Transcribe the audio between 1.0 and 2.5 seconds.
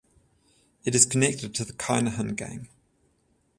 connected to the Kinahan